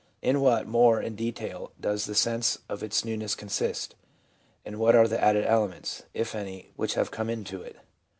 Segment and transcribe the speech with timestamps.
[0.23, 3.93] In what, more in detail, does the sense of its newness consist?
[4.65, 7.75] And what are the added elements, if any, which have come into it